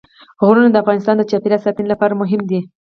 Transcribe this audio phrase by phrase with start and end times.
[0.45, 2.59] غرونه د افغانستان د چاپیریال ساتنې لپاره مهم دي.